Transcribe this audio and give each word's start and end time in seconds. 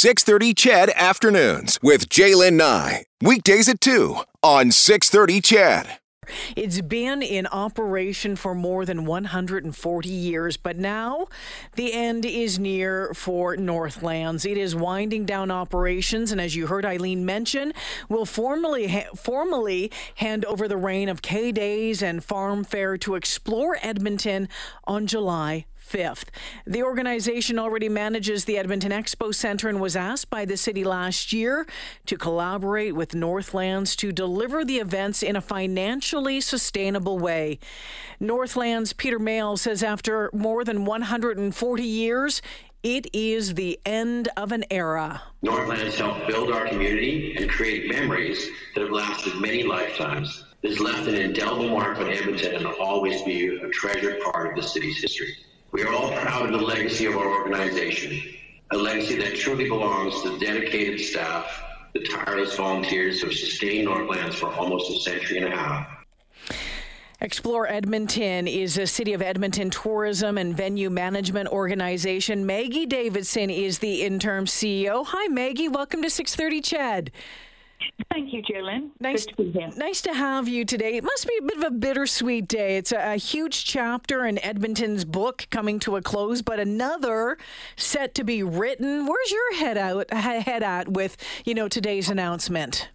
630 0.00 0.54
CHED 0.54 0.90
Afternoons 0.96 1.78
with 1.82 2.08
Jaylen 2.08 2.54
Nye. 2.54 3.04
Weekdays 3.20 3.68
at 3.68 3.82
2 3.82 4.16
on 4.42 4.70
630 4.70 5.42
CHED. 5.42 5.98
It's 6.56 6.80
been 6.80 7.20
in 7.20 7.46
operation 7.48 8.34
for 8.36 8.54
more 8.54 8.86
than 8.86 9.04
140 9.04 10.08
years, 10.08 10.56
but 10.56 10.78
now 10.78 11.26
the 11.76 11.92
end 11.92 12.24
is 12.24 12.58
near 12.58 13.12
for 13.12 13.58
Northlands. 13.58 14.46
It 14.46 14.56
is 14.56 14.74
winding 14.74 15.26
down 15.26 15.50
operations, 15.50 16.32
and 16.32 16.40
as 16.40 16.56
you 16.56 16.68
heard 16.68 16.86
Eileen 16.86 17.26
mention, 17.26 17.74
will 18.08 18.24
formally 18.24 18.88
ha- 18.88 19.14
formally 19.14 19.92
hand 20.14 20.46
over 20.46 20.66
the 20.66 20.78
reign 20.78 21.10
of 21.10 21.20
K 21.20 21.52
Days 21.52 22.02
and 22.02 22.24
Farm 22.24 22.64
Fair 22.64 22.96
to 22.96 23.16
Explore 23.16 23.76
Edmonton 23.82 24.48
on 24.84 25.06
July 25.06 25.66
5th. 25.90 26.28
The 26.66 26.82
organization 26.82 27.58
already 27.58 27.88
manages 27.88 28.44
the 28.44 28.58
Edmonton 28.58 28.92
Expo 28.92 29.34
Center 29.34 29.68
and 29.68 29.80
was 29.80 29.96
asked 29.96 30.30
by 30.30 30.44
the 30.44 30.56
city 30.56 30.84
last 30.84 31.32
year 31.32 31.66
to 32.06 32.16
collaborate 32.16 32.94
with 32.94 33.14
Northlands 33.14 33.96
to 33.96 34.12
deliver 34.12 34.64
the 34.64 34.78
events 34.78 35.22
in 35.22 35.36
a 35.36 35.40
financially 35.40 36.40
sustainable 36.40 37.18
way. 37.18 37.58
Northlands 38.20 38.92
Peter 38.92 39.18
Mayle 39.18 39.56
says 39.56 39.82
after 39.82 40.30
more 40.32 40.64
than 40.64 40.84
140 40.84 41.82
years, 41.82 42.42
it 42.82 43.08
is 43.12 43.54
the 43.54 43.78
end 43.84 44.28
of 44.38 44.52
an 44.52 44.64
era. 44.70 45.22
Northlands 45.42 45.98
helped 45.98 46.26
build 46.26 46.50
our 46.50 46.66
community 46.66 47.34
and 47.36 47.50
create 47.50 47.92
memories 47.92 48.48
that 48.74 48.80
have 48.80 48.90
lasted 48.90 49.34
many 49.38 49.64
lifetimes. 49.64 50.44
This 50.62 50.80
left 50.80 51.06
an 51.06 51.14
indelible 51.14 51.68
mark 51.68 51.98
on 51.98 52.10
Edmonton 52.10 52.54
and 52.54 52.64
will 52.66 52.80
always 52.80 53.22
be 53.22 53.48
a 53.48 53.68
treasured 53.68 54.20
part 54.20 54.50
of 54.50 54.56
the 54.56 54.66
city's 54.66 55.00
history. 55.00 55.36
We 55.72 55.84
are 55.84 55.94
all 55.94 56.10
proud 56.10 56.52
of 56.52 56.58
the 56.58 56.66
legacy 56.66 57.06
of 57.06 57.16
our 57.16 57.42
organization, 57.42 58.20
a 58.72 58.76
legacy 58.76 59.14
that 59.18 59.36
truly 59.36 59.68
belongs 59.68 60.20
to 60.22 60.30
the 60.30 60.38
dedicated 60.44 60.98
staff, 60.98 61.62
the 61.94 62.00
tireless 62.00 62.56
volunteers 62.56 63.20
who 63.20 63.28
have 63.28 63.36
sustained 63.36 63.84
Northlands 63.84 64.34
for 64.34 64.52
almost 64.52 64.90
a 64.90 64.98
century 64.98 65.38
and 65.38 65.52
a 65.52 65.56
half. 65.56 65.86
Explore 67.20 67.68
Edmonton 67.68 68.48
is 68.48 68.78
a 68.78 68.86
City 68.86 69.12
of 69.12 69.22
Edmonton 69.22 69.70
tourism 69.70 70.38
and 70.38 70.56
venue 70.56 70.90
management 70.90 71.48
organization. 71.50 72.46
Maggie 72.46 72.86
Davison 72.86 73.48
is 73.48 73.78
the 73.78 74.02
interim 74.02 74.46
CEO. 74.46 75.06
Hi, 75.06 75.28
Maggie. 75.28 75.68
Welcome 75.68 76.02
to 76.02 76.10
630 76.10 76.62
CHED. 76.62 77.12
Thank 78.10 78.32
you, 78.32 78.42
Jillian. 78.42 78.90
Nice 79.00 79.26
to 79.26 79.36
be 79.36 79.50
here. 79.50 79.70
Nice 79.76 80.02
to 80.02 80.12
have 80.12 80.48
you 80.48 80.64
today. 80.64 80.96
It 80.96 81.04
must 81.04 81.26
be 81.26 81.36
a 81.38 81.42
bit 81.42 81.58
of 81.58 81.64
a 81.64 81.70
bittersweet 81.70 82.48
day. 82.48 82.76
It's 82.76 82.92
a, 82.92 83.14
a, 83.14 83.16
huge 83.16 83.64
chapter 83.64 84.26
in 84.26 84.42
Edmonton's 84.44 85.04
book 85.04 85.46
coming 85.50 85.78
to 85.80 85.96
a 85.96 86.02
close, 86.02 86.42
but 86.42 86.58
another 86.58 87.38
set 87.76 88.14
to 88.16 88.24
be 88.24 88.42
written. 88.42 89.06
Where's 89.06 89.30
your 89.30 89.56
head 89.56 89.78
out 89.78 90.12
head 90.12 90.62
at 90.62 90.88
with 90.88 91.16
you 91.44 91.54
know 91.54 91.68
today's 91.68 92.08
announcement? 92.08 92.88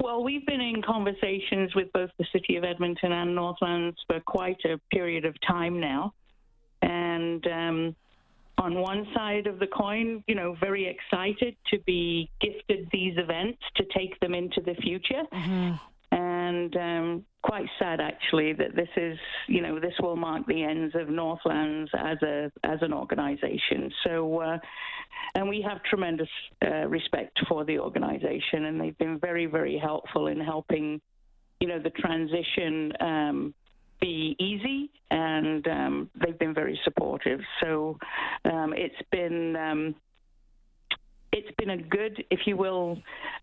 Well, 0.00 0.22
we've 0.22 0.46
been 0.46 0.60
in 0.60 0.82
conversations 0.82 1.74
with 1.74 1.92
both 1.92 2.10
the 2.18 2.26
City 2.32 2.56
of 2.56 2.64
Edmonton 2.64 3.10
and 3.10 3.34
Northlands 3.34 3.96
for 4.06 4.20
quite 4.20 4.64
a 4.64 4.78
period 4.92 5.24
of 5.24 5.34
time 5.46 5.80
now, 5.80 6.14
and. 6.82 7.46
Um, 7.46 7.96
on 8.58 8.80
one 8.80 9.06
side 9.14 9.46
of 9.46 9.58
the 9.58 9.66
coin, 9.66 10.22
you 10.26 10.34
know, 10.34 10.56
very 10.60 10.86
excited 10.86 11.56
to 11.70 11.78
be 11.80 12.30
gifted 12.40 12.88
these 12.92 13.14
events 13.16 13.58
to 13.76 13.84
take 13.96 14.18
them 14.20 14.34
into 14.34 14.60
the 14.60 14.74
future. 14.74 15.22
Mm-hmm. 15.32 15.74
And 16.12 16.76
um, 16.76 17.24
quite 17.42 17.66
sad, 17.80 18.00
actually, 18.00 18.52
that 18.52 18.76
this 18.76 18.88
is, 18.96 19.18
you 19.48 19.60
know, 19.60 19.80
this 19.80 19.94
will 20.00 20.14
mark 20.14 20.46
the 20.46 20.62
ends 20.62 20.94
of 20.94 21.08
Northlands 21.08 21.90
as 21.98 22.18
a 22.22 22.52
as 22.62 22.78
an 22.82 22.92
organisation. 22.92 23.90
So, 24.04 24.40
uh, 24.40 24.58
and 25.34 25.48
we 25.48 25.60
have 25.62 25.82
tremendous 25.82 26.28
uh, 26.64 26.86
respect 26.86 27.40
for 27.48 27.64
the 27.64 27.80
organisation, 27.80 28.66
and 28.66 28.80
they've 28.80 28.96
been 28.96 29.18
very, 29.18 29.46
very 29.46 29.76
helpful 29.76 30.28
in 30.28 30.38
helping, 30.40 31.00
you 31.58 31.66
know, 31.66 31.80
the 31.80 31.90
transition. 31.90 32.92
Um, 33.00 33.54
be 34.04 34.36
easy, 34.38 34.90
and 35.10 35.66
um, 35.66 36.10
they've 36.20 36.38
been 36.38 36.52
very 36.52 36.78
supportive. 36.84 37.40
So 37.62 37.98
um, 38.44 38.74
it's 38.76 39.00
been 39.10 39.56
um, 39.56 39.94
it's 41.34 41.54
been 41.58 41.70
a 41.70 41.76
good, 41.76 42.24
if 42.30 42.40
you 42.46 42.56
will, 42.56 42.96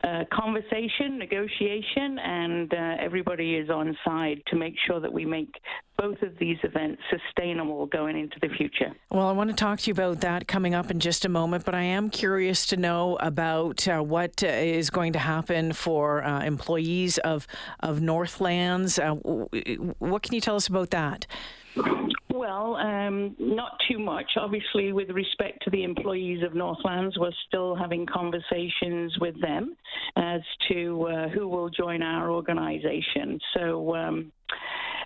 uh, 0.04 0.24
conversation, 0.32 1.20
negotiation, 1.20 2.18
and 2.20 2.74
uh, 2.74 2.96
everybody 3.00 3.56
is 3.56 3.70
on 3.70 3.98
side 4.06 4.42
to 4.48 4.56
make 4.56 4.76
sure 4.88 5.02
that 5.02 5.12
we 5.12 5.26
make 5.26 5.54
both 5.98 6.22
of 6.22 6.32
these 6.40 6.58
events 6.64 7.02
sustainable 7.10 7.86
going 7.88 8.18
into 8.18 8.38
the 8.42 8.48
future. 8.56 8.96
Well, 9.12 9.28
I 9.28 9.34
want 9.34 9.50
to 9.50 9.56
talk 9.56 9.80
to 9.80 9.88
you 9.88 9.94
about 9.94 10.22
that 10.22 10.48
coming 10.48 10.74
up 10.74 10.90
in 10.90 11.02
just 11.02 11.26
a 11.26 11.30
moment, 11.30 11.66
but 11.66 11.76
I 11.76 11.84
am 11.84 12.10
curious 12.10 12.66
to 12.68 12.78
know 12.78 13.18
about 13.18 13.86
uh, 13.88 14.00
what 14.00 14.42
uh, 14.42 14.48
is 14.48 14.90
going 14.90 15.14
to 15.14 15.20
happen 15.20 15.74
for 15.74 16.24
uh, 16.24 16.44
employees 16.44 17.18
of 17.20 17.46
of 17.82 18.02
Northlands. 18.02 19.00
Uh, 19.00 19.12
what 19.12 20.24
can 20.24 20.34
you 20.34 20.42
tell 20.42 20.56
us 20.56 20.68
about 20.68 20.92
that? 20.92 21.28
Well, 22.42 22.76
um, 22.78 23.36
not 23.38 23.74
too 23.88 24.00
much. 24.00 24.26
Obviously, 24.36 24.94
with 24.94 25.12
respect 25.12 25.64
to 25.64 25.70
the 25.70 25.84
employees 25.84 26.42
of 26.42 26.56
Northlands, 26.56 27.16
we're 27.20 27.30
still 27.48 27.76
having 27.76 28.08
conversations 28.08 29.16
with 29.22 29.40
them 29.40 29.76
as 30.16 30.42
to 30.68 31.08
uh, 31.08 31.30
who 31.30 31.48
will 31.48 31.70
join 31.70 32.02
our 32.02 32.32
organisation. 32.32 33.40
So. 33.54 33.96
Um, 33.96 34.32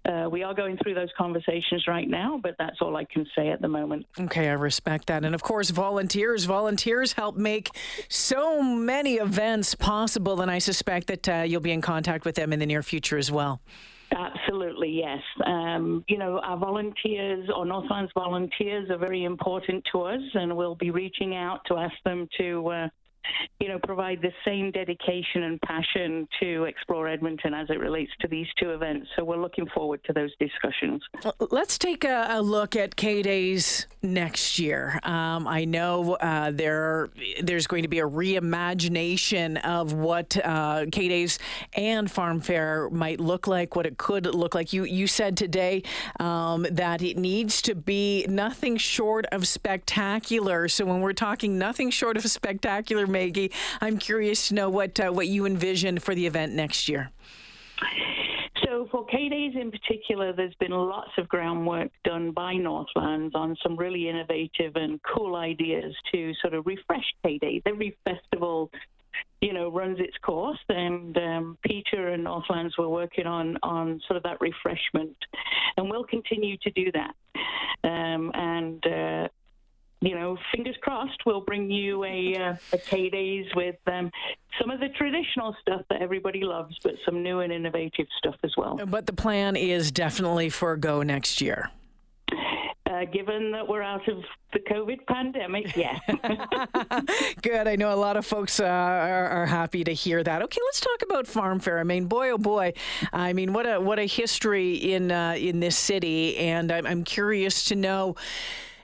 uh, 0.06 0.30
we 0.30 0.44
are 0.44 0.54
going 0.54 0.78
through 0.84 0.94
those 0.94 1.10
conversations 1.18 1.86
right 1.88 2.08
now, 2.08 2.40
but 2.44 2.54
that's 2.60 2.78
all 2.80 2.96
I 2.96 3.06
can 3.06 3.26
say 3.36 3.50
at 3.50 3.60
the 3.60 3.68
moment. 3.68 4.06
Okay, 4.20 4.50
I 4.50 4.54
respect 4.54 5.08
that. 5.08 5.26
And 5.26 5.34
of 5.34 5.42
course, 5.42 5.72
volunteers. 5.72 6.46
Volunteers 6.46 7.14
help 7.14 7.36
make 7.36 7.72
so 8.08 8.62
many 8.62 9.16
events 9.16 9.74
possible, 9.74 10.42
and 10.42 10.52
I 10.52 10.60
suspect 10.60 11.08
that 11.08 11.28
uh, 11.28 11.44
you'll 11.48 11.60
be 11.60 11.72
in 11.72 11.82
contact 11.82 12.24
with 12.24 12.36
them 12.36 12.54
in 12.54 12.60
the 12.60 12.68
near 12.68 12.84
future 12.84 13.18
as 13.18 13.32
well. 13.32 13.62
Absolutely, 14.16 14.90
yes. 14.90 15.20
Um, 15.46 16.06
you 16.08 16.18
know, 16.18 16.40
our 16.40 16.58
volunteers 16.58 17.50
or 17.54 17.66
Northlands 17.66 18.12
volunteers 18.14 18.90
are 18.90 18.98
very 18.98 19.26
important 19.26 19.84
to 19.92 20.04
us, 20.04 20.22
and 20.36 20.56
we'll 20.56 20.76
be 20.76 20.90
reaching 20.90 21.36
out 21.36 21.60
to 21.68 21.76
ask 21.76 21.96
them 22.06 22.30
to 22.38 22.68
uh, 22.70 22.88
you 23.60 23.68
know, 23.68 23.80
provide 23.80 24.22
the 24.22 24.32
same 24.44 24.72
dedication 24.72 25.44
and 25.44 25.62
passion 25.62 26.28
to 26.40 26.66
explore 26.66 27.08
Edmonton 27.08 27.54
as 27.54 27.70
it 27.70 27.80
relates 27.80 28.12
to 28.22 28.28
these 28.28 28.48
two 28.60 28.72
events. 28.72 29.08
So 29.16 29.24
we're 29.24 29.42
looking 29.42 29.68
forward 29.68 30.04
to 30.06 30.14
those 30.14 30.32
discussions. 30.40 31.02
Let's 31.52 31.78
take 31.78 32.04
a, 32.04 32.28
a 32.30 32.42
look 32.42 32.76
at 32.76 32.96
K 32.96 33.22
Days 33.22 33.88
next 34.02 34.60
year. 34.60 35.00
Um, 35.04 35.48
I 35.48 35.66
know 35.66 36.14
uh, 36.16 36.52
there 36.52 37.10
there's 37.42 37.68
going 37.68 37.84
to 37.84 37.88
be 37.88 38.00
a 38.00 38.08
reimagination 38.08 39.64
of 39.66 39.94
what 39.94 40.38
uh, 40.44 40.86
K 40.92 41.08
Days 41.08 41.40
and 41.74 42.10
Farm 42.10 42.42
Fair 42.42 42.90
might 42.90 43.20
look 43.20 43.48
like, 43.48 43.76
what 43.76 43.86
it 43.86 43.98
could 43.98 44.26
look 44.34 44.56
like. 44.56 44.74
You 44.74 44.84
you 44.84 45.08
said 45.08 45.38
today 45.38 45.84
um, 46.20 46.66
that 46.72 47.02
it 47.02 47.18
needs 47.18 47.62
to 47.64 47.76
be 47.76 48.26
nothing 48.28 48.78
short 48.78 49.26
of 49.32 49.48
spectacular. 49.48 50.68
So 50.68 50.86
when 50.86 51.02
we're 51.02 51.14
talking 51.14 51.58
nothing 51.58 51.90
short 51.90 52.18
of 52.18 52.24
spectacular 52.24 53.08
Maggie. 53.16 53.52
I'm 53.80 53.98
curious 53.98 54.50
to 54.50 54.56
know 54.56 54.70
what 54.70 55.00
uh, 55.00 55.10
what 55.10 55.28
you 55.28 55.46
envision 55.46 56.00
for 56.00 56.14
the 56.14 56.28
event 56.28 56.54
next 56.54 56.90
year. 56.90 57.12
So 58.66 58.88
for 58.92 59.06
K 59.06 59.30
Days 59.30 59.54
in 59.56 59.72
particular, 59.72 60.34
there's 60.34 60.56
been 60.56 60.72
lots 60.72 61.12
of 61.18 61.30
groundwork 61.30 61.92
done 62.04 62.32
by 62.32 62.56
Northlands 62.56 63.34
on 63.34 63.56
some 63.64 63.78
really 63.78 64.10
innovative 64.10 64.76
and 64.76 65.00
cool 65.04 65.36
ideas 65.36 65.96
to 66.12 66.34
sort 66.42 66.54
of 66.54 66.66
refresh 66.66 67.06
K 67.24 67.38
Days. 67.38 67.62
Every 67.66 67.98
festival 68.04 68.70
you 69.42 69.54
know, 69.54 69.70
runs 69.70 70.00
its 70.00 70.18
course. 70.24 70.60
And 70.70 71.16
um, 71.18 71.58
Peter 71.64 72.10
and 72.10 72.24
Northlands 72.24 72.78
were 72.78 72.90
working 72.90 73.28
on 73.28 73.58
on 73.64 74.02
sort 74.08 74.18
of 74.18 74.24
that 74.24 74.42
refreshment, 74.42 75.18
and 75.78 75.90
we'll 75.90 76.06
continue 76.06 76.58
to 76.64 76.72
do 76.72 76.92
that. 76.94 77.14
Um, 77.84 78.32
and 78.34 78.84
uh, 78.86 79.15
you 80.06 80.16
know, 80.16 80.38
fingers 80.54 80.76
crossed, 80.82 81.20
we'll 81.26 81.42
bring 81.42 81.70
you 81.70 82.04
a, 82.04 82.36
uh, 82.36 82.56
a 82.74 82.78
K 82.78 83.10
Days 83.10 83.46
with 83.56 83.76
um, 83.88 84.12
some 84.60 84.70
of 84.70 84.80
the 84.80 84.90
traditional 84.90 85.56
stuff 85.62 85.82
that 85.90 86.02
everybody 86.02 86.44
loves, 86.44 86.78
but 86.84 86.94
some 87.06 87.24
new 87.24 87.40
and 87.40 87.52
innovative 87.52 88.08
stuff 88.18 88.36
as 88.44 88.54
well. 88.58 88.80
But 88.86 89.06
the 89.06 89.14
plan 89.14 89.56
is 89.56 89.92
definitely 89.92 90.50
for 90.50 90.76
go 90.78 91.02
next 91.02 91.42
year. 91.42 91.72
Uh, 92.88 93.04
given 93.06 93.52
that 93.52 93.68
we're 93.68 93.82
out 93.82 94.08
of 94.08 94.24
the 94.54 94.60
COVID 94.60 95.06
pandemic, 95.08 95.76
yeah. 95.76 95.98
Good. 97.42 97.68
I 97.68 97.76
know 97.76 97.94
a 97.94 97.98
lot 97.98 98.16
of 98.16 98.26
folks 98.26 98.60
uh, 98.60 98.64
are, 98.64 99.28
are, 99.28 99.46
happy 99.48 99.84
to 99.84 99.92
hear 99.92 100.24
that. 100.24 100.42
Okay, 100.44 100.62
let's 100.68 100.80
talk 100.80 101.02
about 101.02 101.26
Farm 101.28 101.60
Fair. 101.60 101.80
I 101.80 101.84
mean, 101.84 102.06
boy, 102.06 102.30
oh 102.30 102.38
boy, 102.38 102.74
I 103.12 103.34
mean, 103.34 103.54
what 103.54 103.66
a 103.66 103.82
what 103.82 103.98
a 103.98 104.06
history 104.06 104.76
in 104.76 105.12
uh, 105.12 105.36
in 105.38 105.60
this 105.60 105.76
city, 105.76 106.38
and 106.38 106.72
I'm, 106.72 106.86
I'm 106.86 107.04
curious 107.04 107.66
to 107.66 107.76
know 107.76 108.16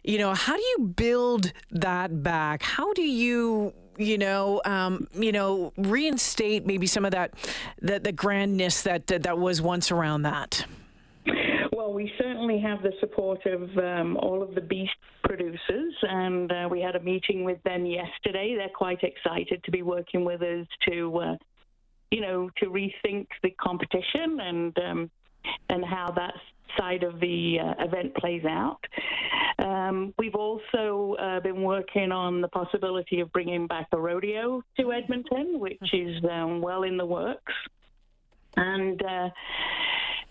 you 0.04 0.18
know, 0.18 0.34
how 0.34 0.56
do 0.56 0.62
you 0.62 0.94
build 0.96 1.52
that 1.72 2.24
back? 2.24 2.64
How 2.64 2.94
do 2.94 3.04
you 3.04 3.74
you 3.98 4.18
know, 4.18 4.62
um, 4.66 5.08
you 5.14 5.32
know, 5.32 5.74
reinstate 5.78 6.66
maybe 6.66 6.88
some 6.88 7.06
of 7.06 7.12
that, 7.12 7.34
the, 7.82 8.00
the 8.00 8.12
grandness 8.12 8.84
that 8.84 9.08
that 9.08 9.38
was 9.38 9.62
once 9.62 9.92
around 9.92 10.24
that. 10.24 10.66
Well, 11.74 11.94
we 11.94 12.12
certainly 12.18 12.60
have 12.60 12.82
the 12.82 12.94
support 13.00 13.46
of 13.46 13.78
um, 13.78 14.18
all 14.18 14.42
of 14.42 14.56
the 14.56 14.62
beef 14.62 14.90
producers, 15.24 15.94
and 16.04 16.52
uh, 16.52 16.68
we 16.72 16.82
had 16.82 16.96
a 16.96 17.00
meeting 17.00 17.44
with 17.44 17.62
them 17.64 17.86
yesterday. 17.86 18.56
They're 18.58 18.70
quite 18.70 19.04
excited 19.04 19.64
to 19.64 19.72
be 19.72 19.82
working 19.82 20.26
with 20.26 20.42
us 20.42 20.68
to, 20.90 21.18
uh, 21.18 21.36
you 22.10 22.22
know, 22.22 22.50
to 22.58 22.68
rethink 22.68 23.28
the 23.44 23.52
competition 23.52 24.40
and 24.40 24.78
um, 24.80 25.12
and 25.70 25.84
how 25.84 26.12
that 26.12 26.34
side 26.78 27.04
of 27.04 27.20
the 27.20 27.60
uh, 27.60 27.84
event 27.84 28.16
plays 28.16 28.46
out. 28.46 28.80
Um, 29.60 30.14
we've 30.18 30.36
also 30.36 31.16
uh, 31.20 31.40
been 31.42 31.62
working 31.62 32.12
on 32.12 32.42
the 32.42 32.48
possibility 32.48 33.20
of 33.20 33.32
bringing 33.32 33.68
back 33.68 33.88
a 33.92 33.98
rodeo 33.98 34.64
to 34.80 34.92
Edmonton, 34.92 35.60
which 35.60 35.94
is 35.94 36.24
um, 36.30 36.62
well 36.62 36.84
in 36.84 36.98
the 36.98 37.06
works. 37.06 37.54
And 38.58 39.02
uh, 39.04 39.30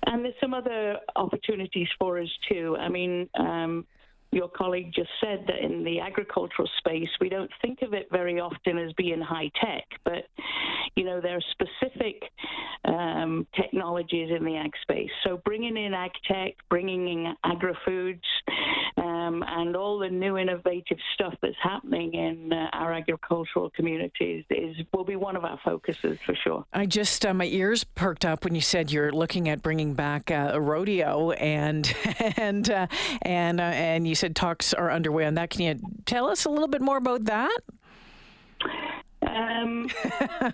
and 0.06 0.24
there's 0.24 0.34
some 0.40 0.54
other 0.54 0.98
opportunities 1.16 1.88
for 1.98 2.18
us 2.18 2.28
too. 2.48 2.76
I 2.78 2.88
mean, 2.88 3.28
um, 3.38 3.86
your 4.32 4.48
colleague 4.48 4.92
just 4.94 5.10
said 5.20 5.44
that 5.48 5.58
in 5.58 5.82
the 5.82 6.00
agricultural 6.00 6.68
space, 6.78 7.08
we 7.20 7.28
don't 7.28 7.50
think 7.60 7.82
of 7.82 7.94
it 7.94 8.08
very 8.12 8.38
often 8.38 8.78
as 8.78 8.92
being 8.94 9.20
high 9.20 9.50
tech, 9.60 9.84
but 10.04 10.28
you 10.94 11.04
know 11.04 11.20
there 11.20 11.36
are 11.36 11.42
specific 11.52 12.22
um, 12.84 13.46
technologies 13.56 14.30
in 14.36 14.44
the 14.44 14.56
ag 14.56 14.72
space. 14.82 15.10
So 15.24 15.40
bringing 15.44 15.76
in 15.76 15.94
ag 15.94 16.12
tech, 16.26 16.54
bringing 16.68 17.08
in 17.08 17.34
agri 17.44 17.76
foods, 17.84 18.24
um, 19.30 19.44
and 19.46 19.76
all 19.76 19.98
the 19.98 20.08
new 20.08 20.36
innovative 20.36 20.98
stuff 21.14 21.34
that's 21.40 21.56
happening 21.62 22.14
in 22.14 22.52
uh, 22.52 22.68
our 22.72 22.92
agricultural 22.92 23.70
communities 23.70 24.44
is 24.50 24.76
will 24.92 25.04
be 25.04 25.16
one 25.16 25.36
of 25.36 25.44
our 25.44 25.58
focuses 25.64 26.18
for 26.24 26.34
sure. 26.34 26.64
I 26.72 26.86
just 26.86 27.24
uh, 27.24 27.34
my 27.34 27.46
ears 27.46 27.84
perked 27.84 28.24
up 28.24 28.44
when 28.44 28.54
you 28.54 28.60
said 28.60 28.90
you're 28.90 29.12
looking 29.12 29.48
at 29.48 29.62
bringing 29.62 29.94
back 29.94 30.30
uh, 30.30 30.50
a 30.52 30.60
rodeo 30.60 31.30
and 31.32 31.92
and 32.36 32.70
uh, 32.70 32.86
and 33.22 33.60
uh, 33.60 33.64
and 33.64 34.06
you 34.06 34.14
said 34.14 34.36
talks 34.36 34.74
are 34.74 34.90
underway 34.90 35.26
on 35.26 35.34
that. 35.34 35.50
Can 35.50 35.62
you 35.62 35.80
tell 36.06 36.28
us 36.28 36.44
a 36.44 36.50
little 36.50 36.68
bit 36.68 36.82
more 36.82 36.96
about 36.96 37.24
that? 37.24 37.58
Um, 39.22 39.88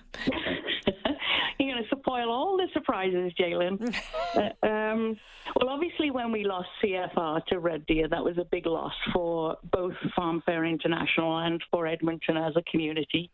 you're 1.66 1.74
going 1.74 1.84
to 1.84 1.96
spoil 1.96 2.30
all 2.30 2.56
the 2.56 2.68
surprises, 2.72 3.32
Jalen. 3.38 3.94
uh, 4.34 4.66
um, 4.66 5.16
well, 5.54 5.70
obviously, 5.70 6.10
when 6.10 6.32
we 6.32 6.44
lost 6.44 6.68
CFR 6.82 7.44
to 7.46 7.58
Red 7.58 7.86
Deer, 7.86 8.08
that 8.08 8.24
was 8.24 8.36
a 8.38 8.44
big 8.44 8.66
loss 8.66 8.92
for 9.12 9.56
both 9.72 9.94
Farm 10.14 10.42
Fair 10.44 10.64
International 10.64 11.38
and 11.38 11.62
for 11.70 11.86
Edmonton 11.86 12.36
as 12.36 12.54
a 12.56 12.62
community. 12.70 13.30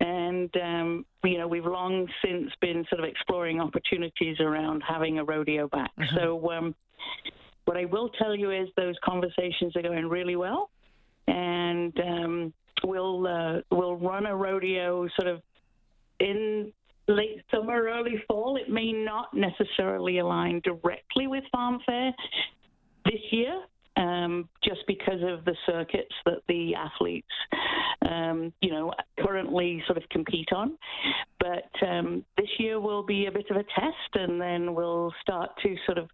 And, 0.00 0.50
um, 0.56 1.06
you 1.24 1.38
know, 1.38 1.48
we've 1.48 1.66
long 1.66 2.08
since 2.24 2.50
been 2.60 2.86
sort 2.88 3.00
of 3.00 3.08
exploring 3.08 3.60
opportunities 3.60 4.40
around 4.40 4.82
having 4.86 5.18
a 5.18 5.24
rodeo 5.24 5.68
back. 5.68 5.90
Mm-hmm. 5.98 6.16
So, 6.16 6.52
um, 6.52 6.74
what 7.64 7.76
I 7.76 7.84
will 7.84 8.08
tell 8.08 8.34
you 8.34 8.50
is 8.50 8.68
those 8.76 8.96
conversations 9.04 9.76
are 9.76 9.82
going 9.82 10.08
really 10.08 10.36
well. 10.36 10.70
And 11.28 11.98
um, 12.00 12.52
we'll 12.84 13.26
uh, 13.26 13.60
we'll 13.70 13.96
run 13.96 14.26
a 14.26 14.34
rodeo 14.34 15.08
sort 15.16 15.28
of 15.28 15.42
in 16.18 16.72
late 17.10 17.42
summer, 17.50 17.88
early 17.88 18.22
fall. 18.26 18.56
It 18.56 18.70
may 18.70 18.92
not 18.92 19.34
necessarily 19.34 20.18
align 20.18 20.60
directly 20.64 21.26
with 21.26 21.44
Farm 21.52 21.80
Fair 21.84 22.12
this 23.04 23.20
year, 23.30 23.62
um, 23.96 24.48
just 24.62 24.80
because 24.86 25.20
of 25.22 25.44
the 25.44 25.54
circuits 25.66 26.14
that 26.24 26.38
the 26.48 26.74
athletes, 26.74 27.26
um, 28.08 28.52
you 28.60 28.70
know, 28.70 28.92
currently 29.18 29.82
sort 29.86 29.98
of 29.98 30.08
compete 30.10 30.48
on. 30.54 30.76
But 31.38 31.70
um, 31.86 32.24
this 32.36 32.48
year 32.58 32.80
will 32.80 33.02
be 33.02 33.26
a 33.26 33.32
bit 33.32 33.50
of 33.50 33.56
a 33.56 33.64
test, 33.64 34.14
and 34.14 34.40
then 34.40 34.74
we'll 34.74 35.12
start 35.22 35.50
to 35.62 35.76
sort 35.86 35.98
of 35.98 36.08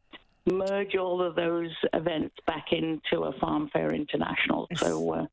merge 0.47 0.97
all 0.97 1.21
of 1.21 1.35
those 1.35 1.71
events 1.93 2.35
back 2.47 2.67
into 2.73 3.25
a 3.25 3.33
Farm 3.39 3.69
Fair 3.73 3.93
International. 3.93 4.69
So 4.77 5.13
uh, 5.13 5.27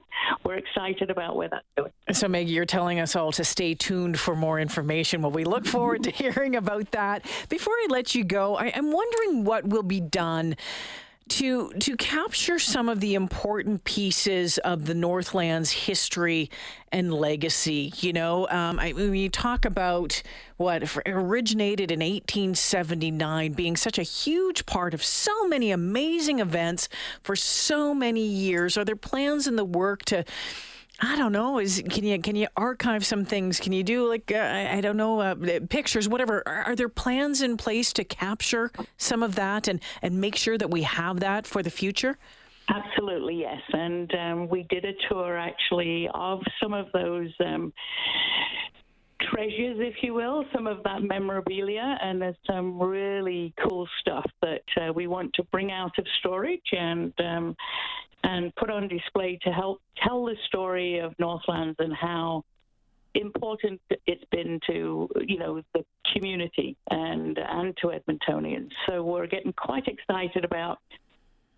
we're 0.44 0.57
excited 0.57 1.10
about 1.10 1.36
where 1.36 1.50
that's 1.50 1.65
going. 1.77 1.92
So, 2.12 2.27
Maggie, 2.27 2.51
you're 2.51 2.65
telling 2.65 3.00
us 3.00 3.15
all 3.15 3.31
to 3.33 3.44
stay 3.44 3.75
tuned 3.75 4.19
for 4.19 4.36
more 4.36 4.60
information. 4.60 5.21
Well, 5.21 5.31
we 5.31 5.44
look 5.44 5.65
forward 5.65 6.04
to 6.04 6.12
hearing 6.12 6.56
about 6.56 6.92
that. 6.92 7.25
Before 7.50 7.74
I 7.74 7.88
let 7.89 8.15
you 8.15 8.24
go, 8.24 8.56
I, 8.56 8.71
I'm 8.75 8.92
wondering 8.92 9.44
what 9.44 9.68
will 9.68 9.83
be 9.83 10.01
done 10.01 10.56
to 11.30 11.70
to 11.80 11.96
capture 11.96 12.60
some 12.60 12.90
of 12.90 13.00
the 13.00 13.16
important 13.16 13.84
pieces 13.86 14.58
of 14.60 14.86
the 14.86 14.94
Northlands 14.94 15.72
history 15.72 16.50
and 16.92 17.14
legacy. 17.14 17.94
You 17.98 18.14
know, 18.14 18.48
um, 18.50 18.80
I, 18.80 18.92
when 18.92 19.16
you 19.16 19.30
talk 19.30 19.66
about 19.66 20.22
what 20.58 20.84
originated 21.08 21.92
in 21.92 22.00
1879, 22.00 23.54
being 23.54 23.75
such 23.75 23.98
a 23.98 24.04
huge 24.04 24.66
part 24.66 24.94
of 24.94 25.04
so 25.04 25.48
many 25.48 25.72
amazing 25.72 26.40
events 26.40 26.90
for 27.24 27.36
so 27.36 27.94
many 27.94 28.25
years, 28.25 28.78
are 28.78 28.86
there 28.86 28.96
plans 28.96 29.48
in 29.48 29.56
the 29.56 29.66
work 29.66 30.04
to 30.06 30.25
I 31.00 31.16
don't 31.18 31.31
know. 31.31 31.60
Is 31.60 31.84
can 31.90 32.04
you 32.04 32.19
can 32.19 32.36
you 32.36 32.48
archive 32.56 33.06
some 33.06 33.25
things? 33.25 33.60
Can 33.60 33.74
you 33.74 33.84
do 33.84 34.07
like 34.07 34.31
uh, 34.31 34.68
I, 34.72 34.80
don't 34.80 34.98
know 34.98 35.19
uh, 35.19 35.36
pictures, 35.69 36.07
whatever? 36.07 36.44
Are, 36.45 36.63
are, 36.63 36.75
there 36.75 36.90
plans 36.90 37.42
in 37.42 37.57
place 37.57 37.92
to 37.94 38.04
capture 38.04 38.72
some 38.98 39.24
of 39.24 39.36
that 39.36 39.68
and 39.68 39.81
and 40.01 40.22
make 40.22 40.36
sure 40.36 40.57
that 40.57 40.69
we 40.69 40.84
have 40.84 41.19
that 41.22 41.48
for 41.48 41.63
the 41.63 41.72
future? 41.72 42.18
Absolutely, 42.69 43.42
yes. 43.42 43.62
And 43.74 44.13
um, 44.16 44.50
we 44.50 44.63
did 44.69 44.86
a 44.86 44.94
tour 45.10 45.38
actually 45.38 46.07
of 46.13 46.42
some 46.62 46.74
of 46.74 46.88
those. 46.94 47.31
Um, 47.44 47.74
treasures, 49.31 49.78
if 49.80 49.96
you 50.01 50.13
will, 50.13 50.44
some 50.54 50.68
of 50.68 50.84
that 50.84 51.01
memorabilia, 51.01 51.98
and 52.01 52.22
there's 52.22 52.36
some 52.46 52.78
really 52.78 53.54
cool 53.63 53.88
stuff 54.01 54.30
that 54.42 54.63
uh, 54.81 54.92
we 54.94 55.07
want 55.07 55.34
to 55.34 55.44
bring 55.46 55.72
out 55.72 55.98
of 55.98 56.06
storage 56.19 56.74
and 56.74 57.13
um, 57.19 57.56
and 58.24 58.54
put 58.56 58.70
on 58.70 58.88
display 58.88 59.40
to 59.44 59.52
help 59.52 59.81
tell 60.06 60.25
the 60.25 60.36
story 60.48 61.00
of 61.00 61.14
Northlands 61.20 61.75
and 61.80 61.94
how 61.94 62.44
important 63.16 63.80
it's 64.08 64.24
been 64.31 64.60
to 64.66 65.08
you 65.28 65.38
know 65.38 65.62
the 65.75 65.86
community 66.14 66.75
and 66.90 67.38
and 67.38 67.78
to 67.78 67.88
Edmontonians. 67.88 68.70
So 68.88 69.04
we're 69.04 69.28
getting 69.28 69.54
quite 69.54 69.88
excited 69.88 70.46
about 70.46 70.80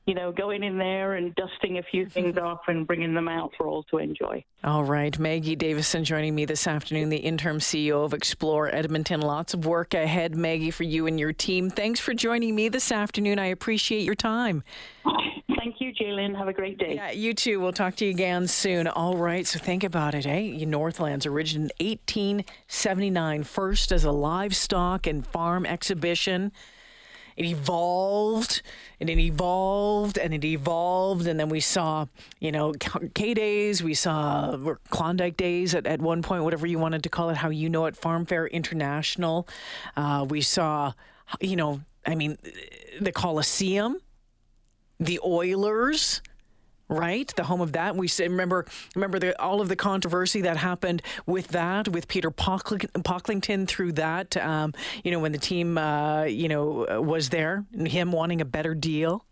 you 0.06 0.14
know, 0.14 0.32
going 0.32 0.64
in 0.64 0.78
there 0.78 1.14
and 1.14 1.34
dusting 1.36 1.80
a 1.80 1.84
few 1.84 2.06
things 2.06 2.38
off 2.42 2.62
and 2.68 2.86
bringing 2.86 3.14
them 3.14 3.28
out 3.28 3.52
for 3.58 3.68
all 3.68 3.84
to 3.84 3.98
enjoy. 3.98 4.44
All 4.64 4.84
right. 4.84 5.18
Maggie 5.18 5.56
Davison 5.56 6.04
joining 6.04 6.36
me 6.36 6.46
this 6.46 6.68
afternoon, 6.68 7.10
the 7.10 7.18
interim 7.18 7.60
CEO 7.60 8.06
of 8.06 8.14
Explore 8.14 8.74
Edmonton. 8.74 9.22
Lots 9.22 9.54
of 9.54 9.66
work 9.66 9.94
ahead, 9.94 10.36
Maggie, 10.36 10.72
for 10.72 10.84
you 10.84 11.08
and 11.08 11.20
your 11.20 11.34
team. 11.34 11.70
Thanks 11.70 12.00
for 12.00 12.14
joining 12.14 12.54
me 12.56 12.70
this 12.70 12.92
afternoon. 12.92 13.40
I 13.40 13.48
appreciate 13.48 14.04
your 14.04 14.16
time. 14.16 14.64
Have 16.36 16.48
a 16.48 16.54
great 16.54 16.78
day. 16.78 16.96
Yeah, 16.96 17.12
you 17.12 17.34
too. 17.34 17.60
We'll 17.60 17.74
talk 17.74 17.96
to 17.98 18.06
you 18.06 18.12
again 18.12 18.48
soon. 18.48 18.88
All 18.88 19.18
right. 19.18 19.46
So 19.48 19.60
think 19.60 19.84
about 19.84 20.14
it, 20.14 20.26
eh? 20.26 20.66
Northlands 20.66 21.26
originated 21.26 21.72
in 21.80 21.88
1879, 21.88 23.44
first 23.44 23.92
as 23.92 24.04
a 24.04 24.12
livestock 24.12 25.08
and 25.08 25.26
farm 25.26 25.66
exhibition 25.66 26.52
it 27.38 27.46
evolved 27.46 28.62
and 29.00 29.10
it 29.10 29.20
evolved 29.20 30.18
and 30.18 30.34
it 30.34 30.46
evolved 30.46 31.28
and 31.28 31.40
then 31.40 31.50
we 31.50 31.60
saw 31.60 32.06
you 32.40 32.52
know 32.52 32.74
k 33.14 33.34
days 33.34 33.84
we 33.84 33.94
saw 33.94 34.58
klondike 34.90 35.36
days 35.36 35.76
at, 35.76 35.86
at 35.86 36.00
one 36.00 36.22
point 36.22 36.44
whatever 36.44 36.66
you 36.66 36.80
wanted 36.80 37.04
to 37.04 37.10
call 37.10 37.30
it 37.30 37.38
how 37.38 37.50
you 37.50 37.70
know 37.70 37.86
it 37.86 37.96
farm 37.96 38.26
fair 38.26 38.48
international 38.48 39.48
uh, 39.98 40.26
we 40.30 40.40
saw 40.42 40.94
you 41.42 41.56
know 41.56 41.82
i 42.06 42.16
mean 42.16 42.38
the 43.02 43.12
coliseum 43.12 43.98
the 45.00 45.20
oilers 45.24 46.22
right? 46.88 47.32
The 47.36 47.44
home 47.44 47.62
of 47.62 47.74
that. 47.74 47.96
We 47.96 48.10
remember 48.20 48.66
remember 48.96 49.20
the, 49.20 49.40
all 49.42 49.62
of 49.62 49.70
the 49.70 49.76
controversy 49.76 50.42
that 50.42 50.58
happened 50.58 51.02
with 51.26 51.50
that, 51.50 51.88
with 51.88 52.08
Peter 52.08 52.32
Pocklington 52.32 53.68
through 53.68 53.94
that. 53.94 54.38
Um, 54.38 54.74
you 55.04 55.12
know, 55.12 55.20
when 55.20 55.32
the 55.32 55.38
team, 55.38 55.78
uh, 55.78 56.24
you 56.24 56.48
know, 56.48 57.02
was 57.02 57.30
there, 57.30 57.66
him 57.76 58.12
wanting 58.12 58.42
a 58.42 58.46
better 58.46 58.76
deal. 58.76 59.26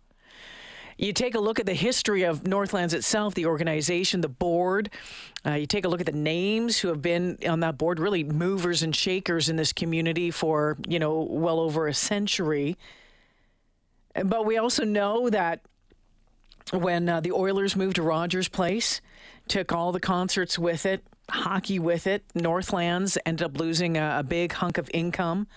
You 0.97 1.11
take 1.11 1.33
a 1.33 1.39
look 1.39 1.59
at 1.59 1.65
the 1.65 1.73
history 1.73 2.23
of 2.23 2.45
Northlands 2.45 2.93
itself, 2.93 3.33
the 3.33 3.47
organization, 3.47 4.21
the 4.21 4.29
board. 4.29 4.91
Uh, 5.45 5.53
you 5.53 5.65
take 5.65 5.85
a 5.85 5.87
look 5.87 5.99
at 5.99 6.05
the 6.05 6.11
names 6.11 6.77
who 6.77 6.87
have 6.89 7.01
been 7.01 7.37
on 7.47 7.61
that 7.61 7.79
board, 7.79 7.99
really 7.99 8.23
movers 8.23 8.83
and 8.83 8.95
shakers 8.95 9.49
in 9.49 9.55
this 9.55 9.73
community 9.73 10.31
for 10.31 10.77
you 10.87 10.99
know 10.99 11.21
well 11.21 11.59
over 11.59 11.87
a 11.87 11.93
century. 11.93 12.77
But 14.21 14.45
we 14.45 14.57
also 14.57 14.83
know 14.83 15.29
that 15.29 15.61
when 16.71 17.09
uh, 17.09 17.19
the 17.19 17.31
Oilers 17.31 17.75
moved 17.75 17.95
to 17.97 18.03
Rogers 18.03 18.47
Place, 18.47 19.01
took 19.47 19.71
all 19.71 19.91
the 19.91 19.99
concerts 19.99 20.57
with 20.57 20.85
it, 20.85 21.03
hockey 21.29 21.79
with 21.79 22.07
it. 22.07 22.23
Northlands 22.35 23.17
ended 23.25 23.45
up 23.45 23.59
losing 23.59 23.97
a, 23.97 24.19
a 24.19 24.23
big 24.23 24.53
hunk 24.53 24.77
of 24.77 24.89
income 24.93 25.47